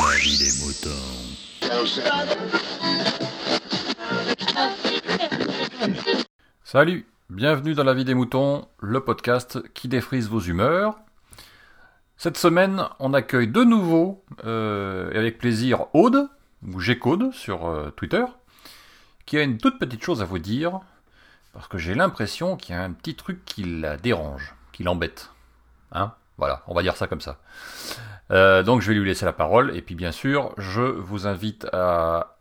[0.00, 0.88] La vie des moutons.
[6.62, 10.98] Salut, bienvenue dans la vie des moutons, le podcast qui défrise vos humeurs.
[12.16, 16.28] Cette semaine, on accueille de nouveau, euh, et avec plaisir, Aude,
[16.64, 18.24] ou Gcode sur euh, Twitter,
[19.26, 20.80] qui a une toute petite chose à vous dire,
[21.52, 25.30] parce que j'ai l'impression qu'il y a un petit truc qui la dérange, qui l'embête.
[25.90, 27.38] Hein Voilà, on va dire ça comme ça.
[28.30, 31.66] Euh, donc je vais lui laisser la parole, et puis bien sûr, je vous invite
[31.72, 32.36] à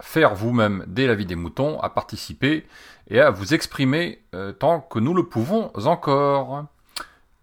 [0.00, 2.66] faire vous-même dès la vie des moutons, à participer
[3.08, 6.64] et à vous exprimer euh, tant que nous le pouvons encore.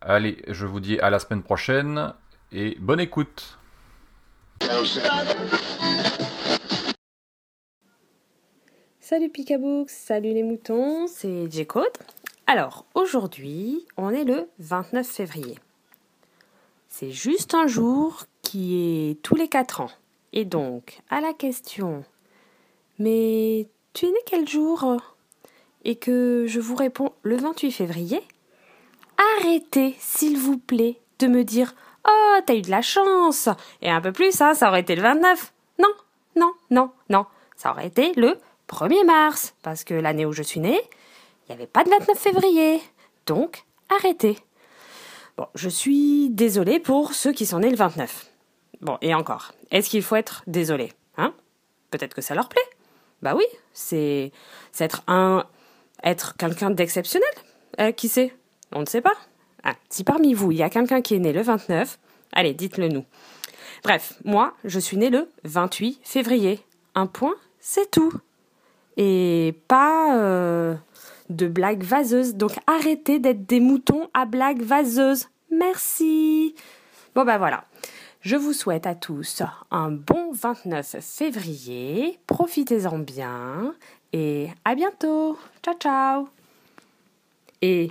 [0.00, 2.14] Allez, je vous dis à la semaine prochaine
[2.50, 3.58] et bonne écoute.
[9.00, 11.84] Salut Picabooks, salut les moutons, c'est J-Code.
[12.46, 15.58] Alors, aujourd'hui, on est le 29 février.
[16.90, 19.90] C'est juste un jour qui est tous les 4 ans.
[20.32, 22.04] Et donc, à la question
[22.98, 25.00] Mais tu es né quel jour?
[25.84, 28.20] Et que je vous réponds le 28 février
[29.38, 31.74] Arrêtez, s'il vous plaît, de me dire
[32.06, 33.48] Oh, t'as eu de la chance
[33.82, 35.52] Et un peu plus, hein, ça aurait été le 29.
[35.78, 35.88] Non,
[36.36, 37.24] non, non, non.
[37.56, 38.36] Ça aurait été le
[38.68, 40.80] 1er mars, parce que l'année où je suis née,
[41.48, 42.80] il n'y avait pas de 29 février.
[43.26, 44.36] Donc, arrêtez.
[45.54, 48.30] Je suis désolée pour ceux qui sont nés le 29.
[48.80, 51.34] Bon, et encore, est-ce qu'il faut être désolé Hein?
[51.90, 52.62] Peut-être que ça leur plaît.
[53.22, 54.32] Bah oui, c'est
[54.78, 55.44] être un
[56.02, 57.28] être quelqu'un d'exceptionnel.
[57.80, 58.34] Euh, qui sait?
[58.72, 59.14] On ne sait pas.
[59.62, 61.98] Ah, si parmi vous, il y a quelqu'un qui est né le 29,
[62.32, 63.04] allez, dites-le nous.
[63.84, 66.60] Bref, moi, je suis née le 28 février.
[66.94, 68.12] Un point, c'est tout.
[68.96, 70.74] Et pas euh,
[71.30, 72.34] de blagues vaseuses.
[72.34, 75.28] Donc arrêtez d'être des moutons à blagues vaseuses.
[75.50, 76.54] Merci.
[77.14, 77.64] Bon ben voilà.
[78.20, 82.18] Je vous souhaite à tous un bon 29 février.
[82.26, 83.74] Profitez-en bien.
[84.12, 85.38] Et à bientôt.
[85.64, 86.28] Ciao ciao.
[87.62, 87.88] Et.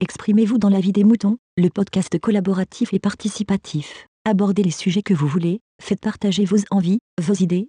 [0.00, 4.06] Exprimez-vous dans la vie des moutons, le podcast collaboratif et participatif.
[4.24, 7.68] Abordez les sujets que vous voulez, faites partager vos envies, vos idées,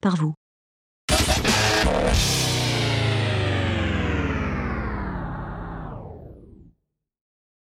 [0.00, 0.34] par vous.